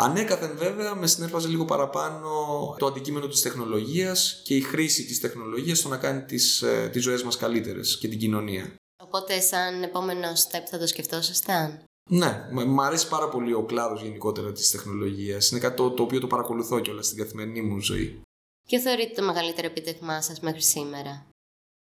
[0.00, 2.30] Ανέκαθεν βέβαια με συνέρφαζε λίγο παραπάνω
[2.78, 7.02] το αντικείμενο της τεχνολογίας και η χρήση της τεχνολογίας στο να κάνει τις, ε, τις
[7.02, 8.74] ζωές μας καλύτερες και την κοινωνία.
[9.02, 14.52] Οπότε, σαν επόμενο step θα το σκεφτόσασταν; Ναι, μου αρέσει πάρα πολύ ο κλάδος γενικότερα
[14.52, 15.50] της τεχνολογίας.
[15.50, 18.20] Είναι κάτι το, το οποίο το παρακολουθώ κιόλας στην καθημερινή μου ζωή.
[18.68, 21.26] Ποιο θεωρείτε το μεγαλύτερο επίτευγμά σας μέχρι σήμερα,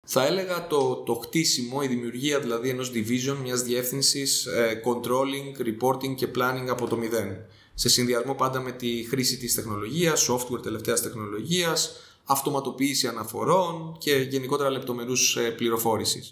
[0.08, 6.16] Θα έλεγα το, το χτίσιμο, η δημιουργία δηλαδή ενός division, μιας διεύθυνσης ε, controlling, reporting
[6.16, 7.46] και planning από το μηδέν.
[7.80, 14.70] Σε συνδυασμό πάντα με τη χρήση της τεχνολογίας, software τελευταίας τεχνολογίας, αυτοματοποίηση αναφορών και γενικότερα
[14.70, 16.32] λεπτομερούς ε, πληροφόρησης.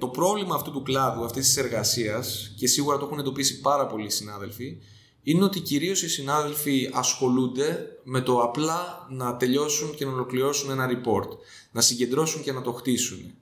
[0.00, 4.10] Το πρόβλημα αυτού του κλάδου, αυτής της εργασίας, και σίγουρα το έχουν εντοπίσει πάρα πολλοί
[4.10, 4.78] συνάδελφοι,
[5.22, 10.88] είναι ότι κυρίως οι συνάδελφοι ασχολούνται με το απλά να τελειώσουν και να ολοκληρώσουν ένα
[10.90, 11.28] report,
[11.72, 13.34] να συγκεντρώσουν και να το χτίσουν.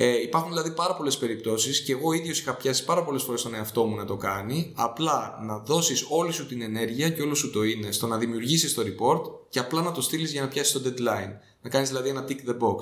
[0.00, 3.54] Ε, υπάρχουν δηλαδή πάρα πολλές περιπτώσεις και εγώ ίδιος είχα πιάσει πάρα πολλές φορές τον
[3.54, 4.72] εαυτό μου να το κάνει.
[4.76, 8.74] Απλά να δώσεις όλη σου την ενέργεια και όλο σου το είναι στο να δημιουργήσεις
[8.74, 11.32] το report και απλά να το στείλεις για να πιάσεις το deadline.
[11.62, 12.78] Να κάνεις δηλαδή ένα tick the box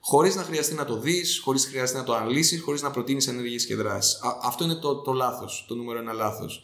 [0.00, 3.26] χωρίς να χρειαστεί να το δεις, χωρίς να χρειαστεί να το αναλύσεις, χωρίς να προτείνεις
[3.28, 4.18] ενέργειες και δράσεις.
[4.42, 6.62] Αυτό είναι το, το λάθος, το νούμερο ένα λάθος.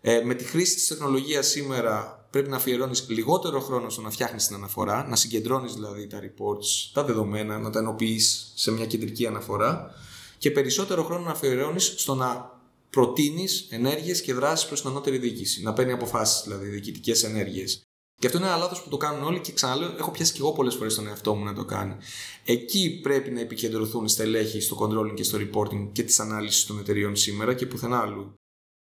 [0.00, 4.46] Ε, με τη χρήση της τεχνολογίας σήμερα πρέπει να αφιερώνεις λιγότερο χρόνο στο να φτιάχνεις
[4.46, 9.26] την αναφορά, να συγκεντρώνεις δηλαδή τα reports, τα δεδομένα, να τα ενοποιείς σε μια κεντρική
[9.26, 9.94] αναφορά
[10.38, 12.60] και περισσότερο χρόνο να αφιερώνεις στο να
[12.90, 15.62] προτείνεις ενέργειες και δράσεις προς την ανώτερη διοίκηση.
[15.62, 17.82] Να παίρνει αποφάσεις, δηλαδή διοικητικές ενέργειες.
[18.20, 20.52] Και αυτό είναι ένα λάθος που το κάνουν όλοι και ξαναλέω, έχω πιάσει και εγώ
[20.52, 21.96] πολλές φορές τον εαυτό μου να το κάνει.
[22.44, 26.78] Εκεί πρέπει να επικεντρωθούν οι στελέχοι στο controlling και στο reporting και της ανάλυσης των
[26.78, 28.34] εταιριών σήμερα και πουθενά άλλου.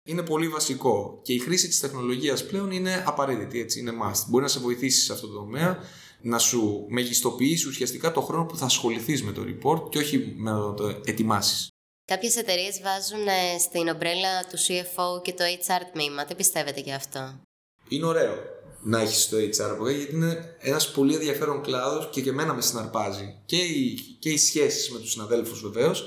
[0.08, 4.24] Είναι πολύ βασικό και η χρήση της τεχνολογίας πλέον είναι απαραίτητη, έτσι, είναι must.
[4.28, 5.80] Μπορεί να σε βοηθήσει σε αυτό το τομέα,
[6.22, 10.52] να σου μεγιστοποιήσει ουσιαστικά το χρόνο που θα ασχοληθείς με το report και όχι με
[10.52, 11.68] να το ετοιμάσεις.
[12.06, 16.26] Κάποιες εταιρείες βάζουν ε, στην ομπρέλα του CFO και το HR τμήμα.
[16.26, 17.42] Τι πιστεύετε γι' αυτό;
[17.90, 18.36] Είναι ωραίο
[18.82, 23.42] να έχεις το HR γιατί είναι ένας πολύ ενδιαφέρον κλάδος και για μένα με συναρπάζει.
[23.46, 26.06] Και οι, και οι σχέσεις με τους συναδέλφους βεβαίως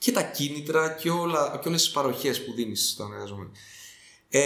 [0.00, 3.50] και τα κίνητρα και, όλα, και όλες τις παροχές που δίνεις στον εργαζόμενο.
[4.28, 4.40] Ε,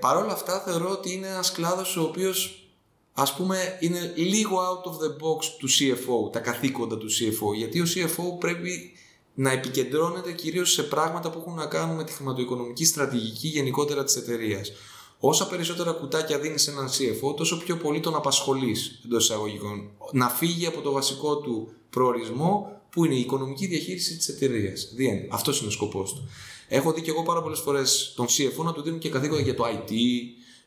[0.00, 2.68] Παρ' όλα αυτά θεωρώ ότι είναι ένας κλάδος ο οποίος
[3.12, 7.80] ας πούμε είναι λίγο out of the box του CFO, τα καθήκοντα του CFO γιατί
[7.80, 8.92] ο CFO πρέπει
[9.34, 14.16] να επικεντρώνεται κυρίως σε πράγματα που έχουν να κάνουν με τη χρηματοοικονομική στρατηγική γενικότερα της
[14.16, 14.72] εταιρείας.
[15.18, 19.90] Όσα περισσότερα κουτάκια δίνεις σε έναν CFO, τόσο πιο πολύ τον απασχολείς εντός εισαγωγικών.
[20.12, 24.88] Να φύγει από το βασικό του προορισμό που είναι η οικονομική διαχείριση της εταιρείας.
[25.30, 26.28] Αυτός είναι ο σκοπός του.
[26.68, 29.54] Έχω δει και εγώ πάρα πολλές φορές τον CFO να του δίνουν και καθήκοντα για
[29.54, 29.92] το IT,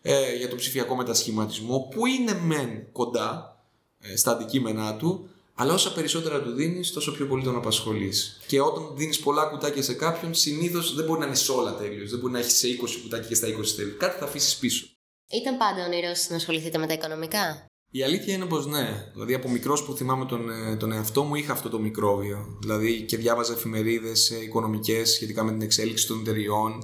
[0.01, 3.57] ε, για το ψηφιακό μετασχηματισμό, που είναι μεν κοντά
[3.99, 8.39] ε, στα αντικείμενά του, αλλά όσα περισσότερα του δίνεις, τόσο πιο πολύ τον απασχολείς.
[8.47, 12.09] Και όταν δίνεις πολλά κουτάκια σε κάποιον, συνήθως δεν μπορεί να είναι σε όλα τέλειος.
[12.09, 13.95] Δεν μπορεί να έχεις σε 20 κουτάκια και στα 20 τέλειο.
[13.97, 14.85] Κάτι θα αφήσεις πίσω.
[15.29, 19.11] Ήταν πάντα όνειρό να ασχοληθείτε με τα οικονομικά; Η αλήθεια είναι πως ναι.
[19.13, 22.57] Δηλαδή από μικρός που θυμάμαι τον, ε, τον εαυτό μου είχα αυτό το μικρόβιο.
[22.59, 26.83] Δηλαδή και διάβαζα εφημερίδες οικονομικές σχετικά με την εξέλιξη των εταιριών.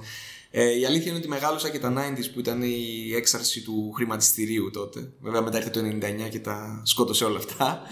[0.50, 4.70] Ε, η αλήθεια είναι ότι μεγάλωσα και τα 90s που ήταν η έξαρση του χρηματιστηρίου
[4.70, 5.12] τότε.
[5.20, 7.82] Βέβαια μετά ήρθε το 99 και τα σκότωσε όλα αυτά.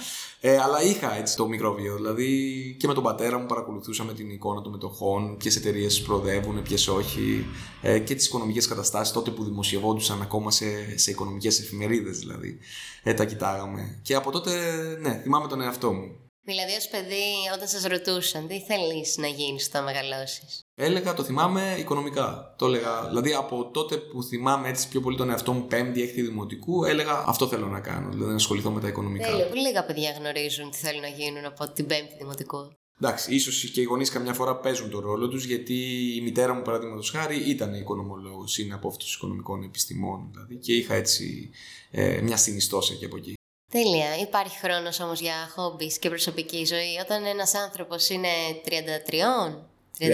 [0.41, 1.95] Ε, αλλά είχα έτσι το μικρόβιο.
[1.95, 6.89] Δηλαδή και με τον πατέρα μου παρακολουθούσαμε την εικόνα των μετοχών, ποιες εταιρείες προοδεύουν, ποιες
[6.89, 7.47] όχι.
[7.83, 12.59] Ε, και τις οικονομικές καταστάσεις τότε που δημοσιευόντουσαν ακόμα σε, σε οικονομικές εφημερίδες δηλαδή.
[13.03, 14.01] Ε, τα κοιτάγαμε.
[14.03, 14.53] Και από τότε,
[15.01, 16.17] ναι, θυμάμαι τον εαυτό μου.
[16.43, 21.77] Δηλαδή, ως παιδί, όταν σας ρωτούσαν τι θέλεις να γίνεις όταν μεγαλώσεις; Έλεγα, το θυμάμαι
[21.79, 22.55] οικονομικά.
[22.59, 23.09] Το έλεγα.
[23.09, 27.25] Δηλαδή, από τότε που θυμάμαι έτσι πιο πολύ τον εαυτό μου, πέμπτη, έκτη δημοτικού, έλεγα
[27.27, 28.09] αυτό θέλω να κάνω.
[28.11, 29.27] Δηλαδή, να ασχοληθώ με τα οικονομικά.
[29.27, 29.47] Τέλειο.
[29.55, 32.73] Λίγα παιδιά γνωρίζουν τι θέλουν να γίνουν από την πέμπτη δημοτικού.
[33.01, 35.75] Εντάξει, ίσως και οι γονείς καμιά φορά παίζουν τον ρόλο τους, γιατί
[36.17, 40.73] η μητέρα μου, παραδείγματος χάρη, ήταν οικονομολόγος, είναι από αυτούς τους οικονομικών επιστημών, δηλαδή, και
[40.73, 41.51] είχα έτσι
[41.91, 43.35] ε, μια συνιστώσα και από εκεί.
[43.73, 44.19] Τέλεια.
[44.21, 48.29] Υπάρχει χρόνος όμως για χόμπις και προσωπική ζωή όταν ένας άνθρωπος είναι
[48.65, 49.69] 33.
[49.99, 50.05] 35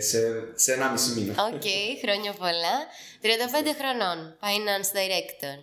[0.00, 0.18] σε,
[0.54, 1.44] σε ένα μισή μήνα.
[1.44, 2.76] OK, okay, χρόνια πολλά.
[3.22, 3.26] 35
[3.78, 5.56] χρονών, finance director.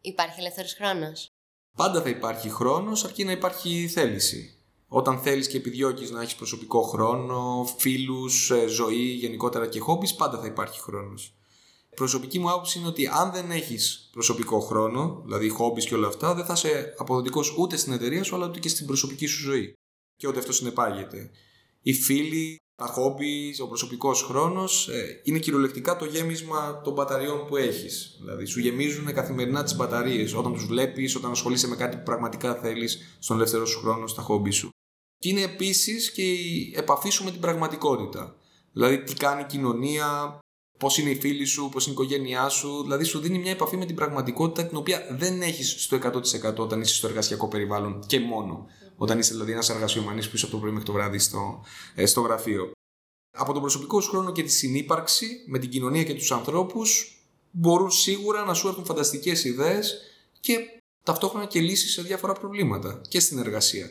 [0.00, 1.30] Υπάρχει ελεύθερος χρόνος;
[1.76, 4.52] Πάντα θα υπάρχει χρόνος, αρκεί να υπάρχει θέληση.
[4.88, 10.38] Όταν θέλεις και επιδιώκεις να έχεις προσωπικό χρόνο, φίλους, ε, ζωή, γενικότερα και χόμπι, πάντα
[10.38, 11.32] θα υπάρχει χρόνος
[11.98, 16.34] προσωπική μου άποψη είναι ότι αν δεν έχεις προσωπικό χρόνο, δηλαδή χόμπι και όλα αυτά,
[16.34, 19.72] δεν θα είσαι αποδοτικός ούτε στην εταιρεία σου, αλλά ούτε και στην προσωπική σου ζωή.
[20.16, 21.30] Και ότι αυτό συνεπάγεται.
[21.82, 27.56] Οι φίλοι, τα χόμπι, ο προσωπικός χρόνος ε, είναι κυριολεκτικά το γέμισμα των μπαταριών που
[27.56, 28.16] έχεις.
[28.20, 32.54] Δηλαδή, σου γεμίζουν καθημερινά τις μπαταρίες όταν τους βλέπεις, όταν ασχολείσαι με κάτι που πραγματικά
[32.54, 34.70] θέλεις στον ελεύθερο σου χρόνο, στα χόμπι σου.
[35.18, 38.36] Και είναι επίσης και η επαφή σου με την πραγματικότητα.
[38.72, 40.38] Δηλαδή, τι κάνει η κοινωνία,
[40.78, 42.82] πώς είναι οι φίλοι σου, πώς είναι η οικογένειά σου.
[42.82, 46.80] Δηλαδή, σου δίνει μια επαφή με την πραγματικότητα την οποία δεν έχεις στο 100% όταν
[46.80, 48.66] είσαι στο εργασιακό περιβάλλον και μόνο.
[49.00, 52.06] Όταν είσαι δηλαδή ένας εργασιομανής που είσαι από το πρωί μέχρι το βράδυ στο, ε,
[52.06, 52.70] στο γραφείο.
[53.36, 57.18] Από τον προσωπικό σου χρόνο και τη συνύπαρξη με την κοινωνία και τους ανθρώπους
[57.50, 60.00] μπορούν σίγουρα να σου έρθουν φανταστικές ιδέες
[60.40, 60.58] και
[61.02, 63.90] ταυτόχρονα και λύσεις σε διάφορα προβλήματα και στην εργασία.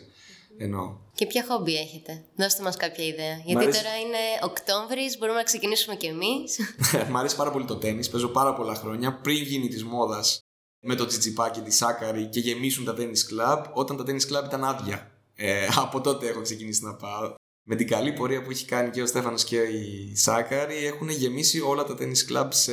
[0.58, 0.96] Εννοώ.
[1.14, 3.42] Και ποια χόμπι έχετε, δώστε μας κάποια ιδέα.
[3.46, 6.60] Γιατί τώρα είναι Οκτώβρης, μπορούμε να ξεκινήσουμε κι εμείς.
[7.12, 10.40] Μ' αρέσει πάρα πολύ το τέννις, παίζω πάρα πολλά χρόνια πριν γίνει της μόδας
[10.88, 14.64] με το τσιτσιπάκι, τη σάκαρη και γεμίσουν τα τέννις κλαμπ, όταν τα τέννις κλαμπ ήταν
[14.64, 15.12] άδεια.
[15.36, 17.34] Ε, από τότε έχω ξεκινήσει να πάω.
[17.64, 21.62] Με την καλή πορεία που έχει κάνει και ο Στέφανος και η Σάκαρη έχουν γεμίσει
[21.62, 22.72] όλα τα τέννις κλαμπ σε,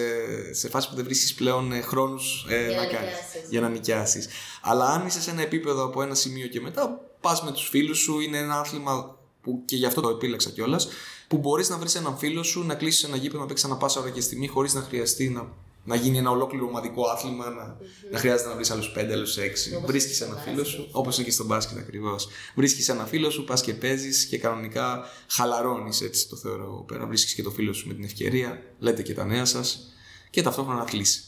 [0.54, 3.50] σε φάση που δεν βρίσκεις πλέον ε, χρόνους ε, για να, να κάνεις, νοικιάσεις.
[3.50, 4.28] για να νοικιάσεις.
[4.62, 7.98] Αλλά αν είσαι σε ένα επίπεδο από ένα σημείο και μετά, πας με τους φίλους
[7.98, 10.88] σου, είναι ένα άθλημα που και γι' αυτό το επίλεξα κιόλας,
[11.28, 14.00] που μπορείς να βρεις έναν φίλο σου, να κλείσεις ένα γήπεδο, να παίξεις ένα πάσα
[14.00, 15.48] ώρα και στιγμή, χωρίς να χρειαστεί να,
[15.84, 17.76] να γίνει ένα ολόκληρο ομαδικό άθλημα, να,
[18.10, 19.74] να χρειάζεται να βρεις άλλους πέντε, άλλους έξι.
[19.74, 20.52] Όπως Βρίσκεις στο ένα μπάσκετ.
[20.52, 22.28] φίλο σου, όπως είναι και στο μπάσκετ ακριβώς.
[22.54, 27.06] Βρίσκεις ένα φίλο σου, πας και παίζεις και κανονικά χαλαρώνεις, έτσι το θεωρώ εγώ πέρα.
[27.06, 29.92] Βρίσκεις και το φίλο σου με την ευκαιρία, λέτε και τα νέα σας
[30.30, 31.22] και ταυτόχρονα αθλήσει.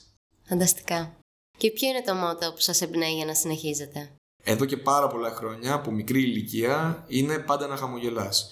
[0.49, 1.19] Φανταστικά.
[1.59, 4.11] Και ποιο είναι το μότο που σας εμπνέει για να συνεχίζετε;
[4.45, 8.51] εδώ και πάρα πολλά χρόνια, από μικρή ηλικία, είναι πάντα να χαμογελάς.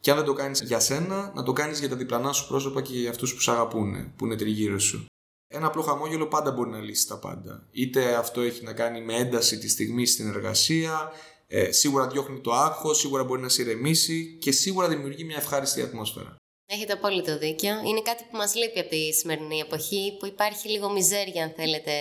[0.00, 2.82] Και αν δεν το κάνεις για σένα, να το κάνεις για τα διπλανά σου πρόσωπα
[2.82, 5.06] και για αυτούς που σε αγαπούν, που είναι τριγύρω σου.
[5.54, 7.66] Ένα απλό χαμόγελο πάντα μπορεί να λύσει τα πάντα.
[7.70, 11.12] Είτε αυτό έχει να κάνει με ένταση τη στιγμή στην εργασία,
[11.46, 15.82] ε, σίγουρα διώχνει το άγχος, σίγουρα μπορεί να σε ηρεμήσει και σίγουρα δημιουργεί μια ευχάριστη
[15.82, 16.36] ατμόσφαιρα.
[16.66, 17.74] Έχετε απόλυτο δίκιο.
[17.84, 21.92] Είναι κάτι που μας λείπει από τη σημερινή εποχή, που υπάρχει λίγο μιζέρια, αν θέλετε,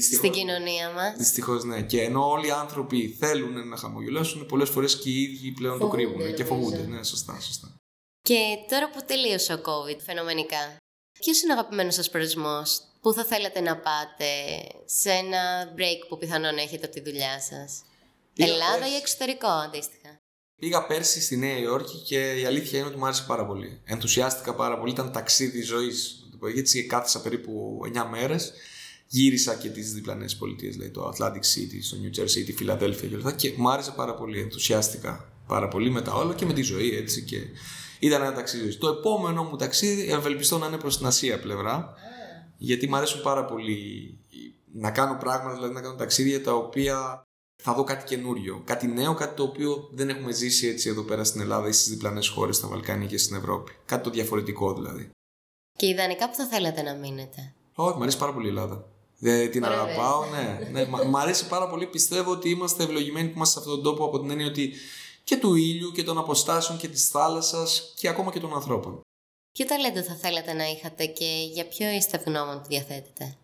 [0.00, 1.16] στην κοινωνία μας.
[1.16, 1.82] Δυστυχώς ναι.
[1.82, 5.84] Και ενώ όλοι οι άνθρωποι θέλουν να χαμογελάσουν, πολλές φορές και οι ίδιοι πλέον το
[5.84, 6.44] Φοβούνται, κρύβουν και νομίζω.
[6.44, 6.86] φοβούνται.
[6.96, 7.74] Ναι, σωστά, σωστά.
[8.22, 10.76] Και τώρα που τελείωσε ο COVID φαινομενικά,
[11.20, 12.62] ποιος είναι ο αγαπημένος σας προορισμό,
[13.00, 14.26] Πού θα θέλατε να πάτε
[14.84, 17.82] σε ένα break που πιθανόν έχετε από τη δουλειά σας;
[18.36, 20.20] Ελλάδα ή εξωτερικό αντίστοιχα;
[20.60, 23.80] Πήγα πέρσι στη Νέα Υόρκη και η αλήθεια είναι ότι μου άρεσε πάρα πολύ.
[23.84, 24.90] Ενθουσιάστηκα πάρα πολύ.
[24.90, 26.28] Ήταν ταξίδι ζωής.
[26.52, 28.52] Γιατί κάθισα περίπου 9 μέρες.
[29.06, 33.14] Γύρισα και τις διπλανές πολιτείες, δηλαδή το Atlantic City, το New Jersey, τη Φιλαδέλφια και
[33.14, 33.36] όλα αυτά.
[33.36, 34.40] Και μου άρεσε πάρα πολύ.
[34.40, 37.22] Ενθουσιάστηκα πάρα πολύ με τα όλα και με τη ζωή έτσι.
[37.22, 37.36] Και
[38.00, 38.76] ήταν ένα ταξίδι.
[38.76, 41.94] Το επόμενο μου ταξίδι ευελπιστώ να είναι προς την Ασία πλευρά.
[42.56, 44.18] Γιατί μου αρέσουν πάρα πολύ
[44.72, 47.22] να κάνω πράγματα, δηλαδή να κάνω ταξίδια τα οποία
[47.62, 51.24] θα δω κάτι καινούριο, κάτι νέο, κάτι το οποίο δεν έχουμε ζήσει έτσι εδώ πέρα
[51.24, 53.72] στην Ελλάδα ή στις διπλανές χώρες, στα Βαλκάνια και στην Ευρώπη.
[53.86, 55.10] Κάτι το διαφορετικό δηλαδή.
[55.78, 58.84] Και ιδανικά που θα θέλατε να μείνετε; Όχι, μου αρέσει πάρα πολύ η Ελλάδα.
[59.18, 60.68] Δεν την Ωραία, αγαπάω, ναι.
[60.70, 60.86] ναι.
[61.06, 61.86] Μ' αρέσει πάρα πολύ.
[61.86, 64.72] Πιστεύω ότι είμαστε ευλογημένοι που είμαστε σε αυτόν τον τόπο από την έννοια ότι
[65.30, 69.00] και του ήλιου και των αποστάσεων και της θάλασσας και ακόμα και των ανθρώπων.
[69.52, 73.36] Ποιο ταλέντο θα θέλατε να είχατε και για ποιο είστε ευγνώμων που διαθέτετε;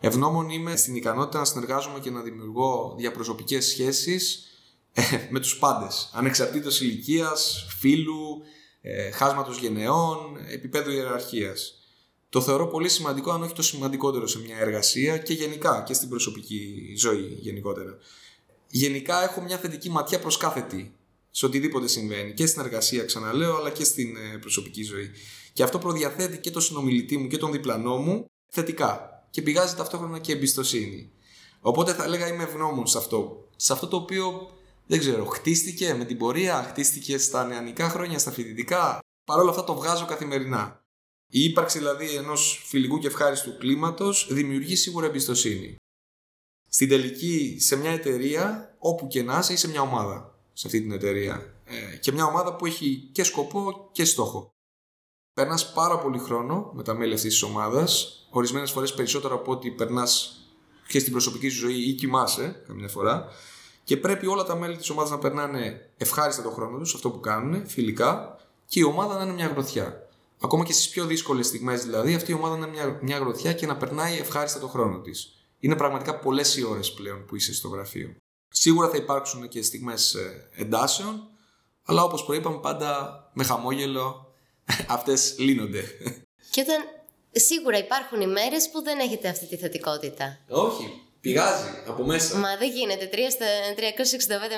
[0.00, 4.46] Ευγνώμων είμαι στην ικανότητα να συνεργάζομαι και να δημιουργώ διαπροσωπικές σχέσεις
[4.92, 6.10] ε, με τους πάντες.
[6.12, 8.42] Ανεξαρτήτως ηλικίας, φίλου,
[8.80, 11.74] ε, χάσματος γενεών, επίπεδου ιεραρχίας.
[12.28, 16.08] Το θεωρώ πολύ σημαντικό, αν όχι το σημαντικότερο σε μια εργασία και γενικά και στην
[16.08, 17.98] προσωπική ζωή γενικότερα.
[18.68, 20.90] Γενικά έχω μια θετική ματιά προς κάθε τι,
[21.34, 25.10] σε οτιδήποτε συμβαίνει και στην εργασία ξαναλέω αλλά και στην ε, προσωπική ζωή.
[25.52, 30.18] Και αυτό προδιαθέτει και το συνομιλητή μου και τον διπλανό μου θετικά και πηγάζει ταυτόχρονα
[30.18, 31.12] και εμπιστοσύνη.
[31.60, 33.48] Οπότε θα έλεγα είμαι ευγνώμων σε αυτό.
[33.56, 34.50] Σε αυτό το οποίο
[34.86, 38.98] δεν ξέρω, χτίστηκε με την πορεία, χτίστηκε στα νεανικά χρόνια, στα φοιτητικά.
[39.24, 40.84] Παρ' όλα αυτά το βγάζω καθημερινά.
[41.26, 45.76] Η ύπαρξη δηλαδή ενός φιλικού και ευχάριστου κλίματος δημιουργεί σίγουρα εμπιστοσύνη.
[46.68, 50.92] Στην τελική, σε μια εταιρεία, όπου και να είσαι, είσαι μια ομάδα σε αυτή την
[50.92, 51.54] εταιρεία.
[51.64, 54.50] Ε, και μια ομάδα που έχει και σκοπό και στόχο.
[55.34, 59.70] Περνάς πάρα πολύ χρόνο με τα μέλη αυτής της ομάδας, ορισμένες φορές περισσότερο από ότι
[59.70, 60.36] περνάς
[60.88, 63.28] και στην προσωπική σου ζωή ή κοιμάσαι καμιά φορά.
[63.84, 67.20] Και πρέπει όλα τα μέλη της ομάδας να περνάνε ευχάριστα τον χρόνο τους, αυτό που
[67.20, 68.36] κάνουν, φιλικά,
[68.66, 70.08] και η ομάδα να είναι μια γροθιά.
[70.40, 73.52] Ακόμα και στις πιο δύσκολες στιγμές δηλαδή, αυτή η ομάδα να είναι μια, μια γροθιά
[73.52, 75.46] και να περνάει ευχάριστα τον χρόνο της.
[75.58, 78.14] Είναι πραγματικά πολλές οι ώρες πλέον που είσαι στο γραφείο.
[78.52, 81.28] Σίγουρα θα υπάρξουν και στιγμές ε, εντάσεων,
[81.84, 84.34] αλλά όπως προείπαμε, πάντα με χαμόγελο
[84.96, 85.84] αυτές λύνονται.
[86.50, 86.82] Και όταν
[87.32, 90.38] Σίγουρα υπάρχουν ημέρε που δεν έχετε αυτή τη θετικότητα.
[90.48, 91.02] Όχι.
[91.20, 92.38] Πηγάζει από μέσα.
[92.38, 93.10] Μα δεν γίνεται.
[93.12, 93.16] 365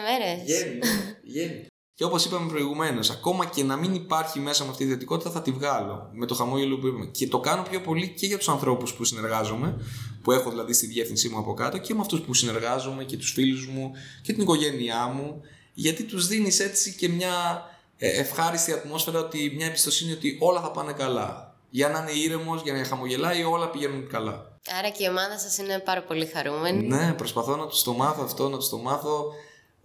[0.09, 0.43] μέρες.
[0.45, 0.79] Βγαίνει.
[1.25, 1.67] Βγαίνει.
[1.95, 5.43] Και όπως είπαμε προηγουμένως, ακόμα και να μην υπάρχει μέσα με αυτή τη θετικότητα, θα
[5.43, 7.07] τη βγάλω με το χαμόγελο που είπαμε.
[7.07, 9.81] Και το κάνω πιο πολύ και για τους ανθρώπους που συνεργάζομαι,
[10.25, 13.33] που έχω δηλαδή στη διεύθυνσή μου από κάτω, και με αυτούς που συνεργάζομαι και τους
[13.33, 15.41] φίλους μου και την οικογένειά μου,
[15.75, 17.65] γιατί τους δίνεις έτσι και μια
[17.97, 22.63] ε, ευχάριστη ατμόσφαιρα, ότι, μια εμπιστοσύνη ότι όλα θα πάνε καλά για να είναι ήρεμος,
[22.63, 24.59] για να χαμογελάει, όλα πηγαίνουν καλά.
[24.79, 26.87] Άρα και η ομάδα σας είναι πάρα πολύ χαρούμενη.
[26.87, 29.33] Ναι, προσπαθώ να τους το μάθω αυτό, να τους το μάθω.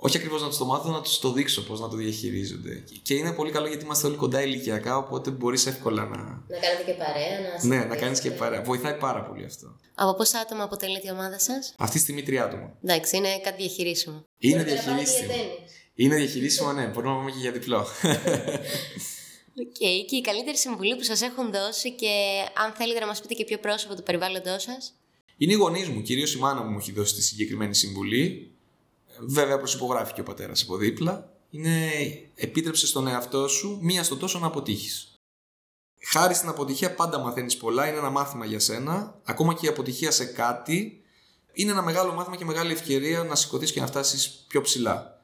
[0.01, 2.83] Όχι ακριβώς να τους το μάθω, να τους το δείξω πώς να το διαχειρίζονται.
[3.01, 6.17] Και είναι πολύ καλό γιατί είμαστε όλοι κοντά ηλικιακά, οπότε μπορείς εύκολα να.
[6.17, 8.61] Να κάνετε και παρέα, να Ναι, να κάνεις και παρέα.
[8.61, 9.75] Βοηθάει πάρα πολύ αυτό.
[9.95, 12.77] Από πόσα άτομα αποτελείται η ομάδα σας, Αυτή τη στιγμή τρία άτομα.
[12.83, 14.25] Εντάξει, είναι κάτι διαχειρίσιμο.
[14.37, 15.33] Είναι διαχειρίσιμο.
[15.93, 17.87] Είναι διαχειρίσιμο, ναι, μπορούμε να πούμε και για διπλό.
[19.61, 20.05] Okay.
[20.07, 22.11] Και η καλύτερη συμβουλή που σας έχουν δώσει και
[22.63, 24.93] αν θέλετε να μας πείτε και ποιο πρόσωπο του περιβάλλοντός σας;
[25.37, 28.53] Είναι οι γονείς μου, κυρίως η μάνα μου μου έχει δώσει τη συγκεκριμένη συμβουλή.
[29.21, 31.33] Βέβαια, προσυπογράφει και ο πατέρας από δίπλα.
[31.49, 31.89] Είναι
[32.35, 35.13] επίτρεψε στον εαυτό σου μία στο τόσο να αποτύχεις.
[36.01, 39.19] Χάρη στην αποτυχία πάντα μαθαίνεις πολλά, είναι ένα μάθημα για σένα.
[39.23, 41.01] Ακόμα και η αποτυχία σε κάτι
[41.53, 45.23] είναι ένα μεγάλο μάθημα και μεγάλη ευκαιρία να σηκωθείς και να φτάσεις πιο ψηλά.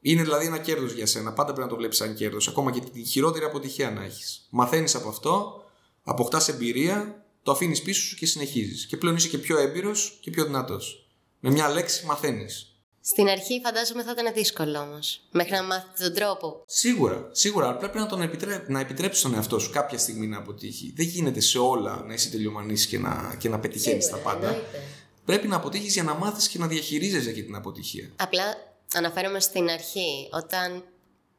[0.00, 1.32] Είναι δηλαδή ένα κέρδος για σένα.
[1.32, 2.48] Πάντα πρέπει να το βλέπεις σαν κέρδος.
[2.48, 4.46] Ακόμα και τη χειρότερη αποτυχία να έχεις.
[4.50, 5.62] Μαθαίνεις από αυτό,
[6.02, 8.86] αποκτάς εμπειρία, το αφήνεις πίσω σου και συνεχίζεις.
[8.86, 11.08] Και πλέον είσαι και πιο έμπειρος και πιο δυνατός.
[11.40, 12.67] Με μια λέξη μαθαίνεις.
[13.10, 15.20] Στην αρχή φαντάζομαι θα ήταν δύσκολο όμως.
[15.30, 16.62] Μέχρι να μάθει τον τρόπο.
[16.66, 17.76] Σίγουρα, σίγουρα.
[17.76, 18.64] Πρέπει να τον επιτρέ...
[18.68, 20.92] να επιτρέψει τον εαυτό σου κάποια στιγμή να αποτύχει.
[20.96, 24.46] Δεν γίνεται σε όλα να είσαι τελειομανής και να, και να πετυχαίνεις τα πάντα.
[24.46, 24.82] Εννοείται.
[25.24, 28.10] Πρέπει να αποτύχεις για να μάθεις και να διαχειρίζεσαι και την αποτυχία.
[28.16, 28.44] Απλά
[28.94, 30.84] αναφέρομαι στην αρχή, όταν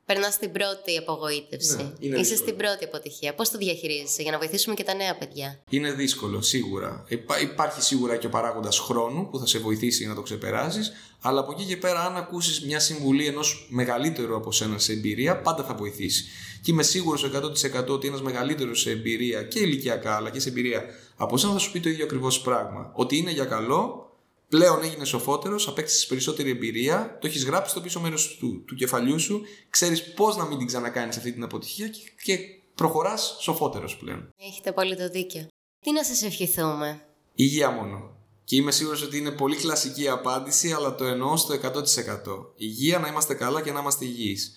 [0.09, 1.93] περνάς στην πρώτη απογοήτευση.
[1.99, 3.33] Ναι, Είσαι στην πρώτη αποτυχία.
[3.33, 7.05] Πώς το διαχειρίζεσαι για να βοηθήσουμε και τα νέα παιδιά; Είναι δύσκολο, σίγουρα.
[7.41, 10.91] υπάρχει σίγουρα και ο παράγοντας χρόνου που θα σε βοηθήσει να το ξεπεράσεις.
[11.21, 15.41] Αλλά από εκεί και πέρα, αν ακούσεις μια συμβουλή ενός μεγαλύτερου από σένα σε εμπειρία,
[15.41, 16.23] πάντα θα βοηθήσει.
[16.61, 20.83] Και είμαι σίγουρος 100% ότι ένας μεγαλύτερος σε εμπειρία και ηλικιακά, αλλά και σε εμπειρία
[21.15, 22.91] από σένα θα σου πει το ίδιο ακριβώς πράγμα.
[22.95, 24.08] Ότι είναι για καλό
[24.49, 29.19] Πλέον έγινε σοφότερος, απέκτησες περισσότερη εμπειρία, το έχεις γράψει στο πίσω μέρος του, του κεφαλιού
[29.19, 32.37] σου, ξέρεις πώς να μην την ξανακάνεις αυτή την αποτυχία και, και
[32.75, 34.33] προχωράς σοφότερος πλέον.
[34.37, 35.47] Έχετε πολύ το δίκιο.
[35.79, 37.01] Τι να σας ευχηθούμε;
[37.35, 38.17] Υγεία μόνο.
[38.43, 42.53] Και είμαι σίγουρος ότι είναι πολύ κλασική απάντηση, αλλά το εννοώ στο 100%.
[42.55, 44.53] Υγεία να είμαστε καλά και να είμαστε υγιείς.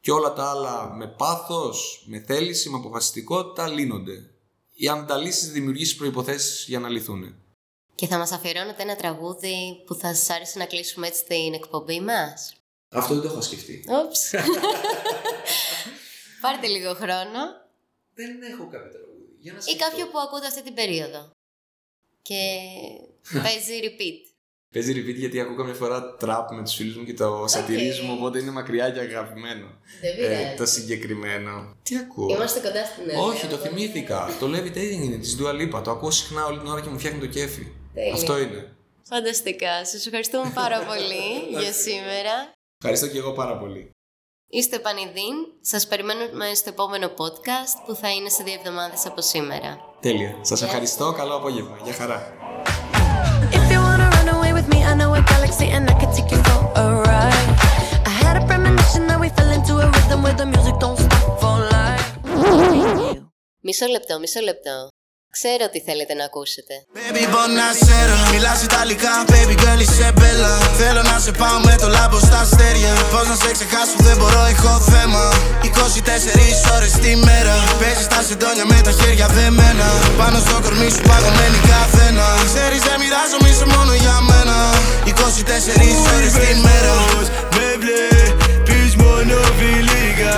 [0.00, 4.30] Και όλα τα άλλα με πάθος, με θέληση, με αποφασιστικότητα λύνονται.
[4.74, 7.34] Ή αν τα λύσεις δημιουργήσεις προϋποθέσεις για να λυθούν.
[7.96, 12.00] Και θα μας αφιερώνετε ένα τραγούδι που θα σας άρεσε να κλείσουμε έτσι την εκπομπή
[12.00, 12.54] μας;
[12.88, 13.84] Αυτό δεν το έχω σκεφτεί.
[13.88, 14.30] Όψ.
[16.42, 17.40] Πάρτε λίγο χρόνο.
[18.14, 19.24] Δεν έχω κάποιο τραγούδι.
[19.38, 21.30] Για να Ή κάποιο που ακούτε αυτή την περίοδο.
[22.22, 22.40] Και
[23.44, 24.30] παίζει repeat.
[24.72, 28.38] Παίζει repeat γιατί ακούω καμιά φορά τραπ με τους φίλους μου και το σατυρίζουμε, οπότε
[28.38, 29.66] είναι μακριά και αγαπημένο.
[30.00, 30.56] Δεν Ε, πειράζει.
[30.56, 31.76] το συγκεκριμένο.
[31.82, 33.26] Τι ακούω; Είμαστε κοντά στην Ελλάδα.
[33.26, 34.36] Όχι, το θυμήθηκα.
[34.40, 35.82] το Levitating είναι της Dua Lipa.
[35.84, 37.66] Το ακούω συχνά όλη την ώρα και μου φτιάχνει το κέφι.
[37.96, 38.12] Τέλεια.
[38.12, 38.60] Αυτό είναι.
[39.08, 39.84] Φανταστικά.
[39.84, 41.26] Σας ευχαριστούμε πάρα πολύ
[41.60, 42.34] για σήμερα.
[42.80, 43.90] Ευχαριστώ και εγώ πάρα πολύ.
[44.48, 45.36] Είστε Πανιδίν.
[45.60, 49.70] Σας περιμένουμε στο επόμενο podcast που θα είναι σε δύο εβδομάδες από σήμερα.
[50.00, 50.36] Τέλεια.
[50.40, 51.12] Σας ευχαριστώ.
[51.16, 51.76] Καλό απόγευμα.
[51.84, 52.18] Γεια χαρά.
[53.58, 56.30] If you wanna run away with me, I know a galaxy and I could take
[56.34, 57.48] you for a ride.
[58.10, 61.26] I had a premonition that we fell into a rhythm where the music don't stop
[61.42, 62.06] for life.
[63.60, 64.88] Μισό λεπτό, μισό λεπτό.
[65.36, 66.74] Ξέρω τι θέλετε να ακούσετε.
[66.96, 68.16] Baby, buonasera.
[68.26, 70.52] Uh, μιλάς Ιταλικά, baby girl, είσαι μπέλα.
[70.80, 72.92] Θέλω να σε πάω με το λάμπο στα αστέρια.
[73.12, 75.24] Πώς να σε ξεχάσω, δεν μπορώ, έχω θέμα.
[75.68, 77.56] 24 ώρες τη μέρα.
[77.80, 79.88] Παίζεις τα σεντόνια με τα χέρια δεμένα.
[80.20, 82.26] Πάνω στο κορμί σου παγωμένη καθένα.
[82.50, 84.56] Ξέρεις, δεν μοιράζομαι, είσαι μόνο για μένα.
[85.10, 86.94] 24 ώρες τη μέρα.
[87.56, 88.04] Με μπλε,
[89.02, 90.34] μόνο φιλικά,